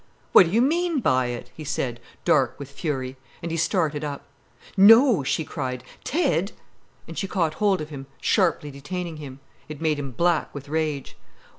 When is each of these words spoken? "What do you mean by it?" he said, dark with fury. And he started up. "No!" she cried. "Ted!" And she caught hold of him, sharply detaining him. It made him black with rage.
"What 0.31 0.47
do 0.47 0.51
you 0.51 0.63
mean 0.63 0.99
by 0.99 1.27
it?" 1.27 1.51
he 1.55 1.63
said, 1.63 1.99
dark 2.25 2.57
with 2.59 2.71
fury. 2.71 3.17
And 3.43 3.51
he 3.51 3.55
started 3.57 4.03
up. 4.03 4.23
"No!" 4.75 5.23
she 5.23 5.45
cried. 5.45 5.83
"Ted!" 6.03 6.53
And 7.07 7.15
she 7.15 7.27
caught 7.27 7.53
hold 7.61 7.81
of 7.81 7.89
him, 7.89 8.07
sharply 8.19 8.71
detaining 8.71 9.17
him. 9.17 9.41
It 9.69 9.79
made 9.79 9.99
him 9.99 10.09
black 10.09 10.55
with 10.55 10.67
rage. 10.69 11.15